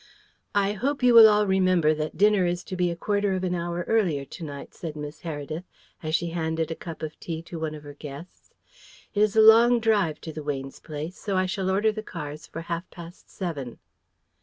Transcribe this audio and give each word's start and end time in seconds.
"I 0.55 0.71
hope 0.73 1.03
you 1.03 1.13
will 1.13 1.29
all 1.29 1.45
remember 1.45 1.93
that 1.93 2.17
dinner 2.17 2.43
is 2.47 2.63
to 2.63 2.75
be 2.75 2.89
a 2.89 2.95
quarter 2.95 3.33
of 3.35 3.43
an 3.43 3.53
hour 3.53 3.85
earlier 3.87 4.25
to 4.25 4.43
night," 4.43 4.73
said 4.73 4.95
Miss 4.95 5.21
Heredith, 5.21 5.65
as 6.01 6.15
she 6.15 6.31
handed 6.31 6.71
a 6.71 6.75
cup 6.75 7.03
of 7.03 7.19
tea 7.19 7.43
to 7.43 7.59
one 7.59 7.75
of 7.75 7.83
her 7.83 7.93
guests. 7.93 8.51
"It 9.13 9.19
is 9.21 9.35
a 9.35 9.41
long 9.41 9.79
drive 9.79 10.19
to 10.21 10.33
the 10.33 10.41
Weynes' 10.41 10.79
place, 10.79 11.19
so 11.19 11.37
I 11.37 11.45
shall 11.45 11.69
order 11.69 11.91
the 11.91 12.01
cars 12.01 12.47
for 12.47 12.61
half 12.61 12.89
past 12.89 13.29
seven." 13.29 13.77